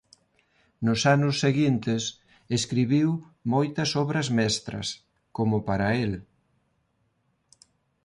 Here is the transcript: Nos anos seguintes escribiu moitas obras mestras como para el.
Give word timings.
Nos 0.85 1.01
anos 1.15 1.35
seguintes 1.45 2.03
escribiu 2.59 3.09
moitas 3.53 3.89
obras 4.03 4.27
mestras 4.39 4.87
como 5.37 5.57
para 5.67 5.87
el. 6.03 6.13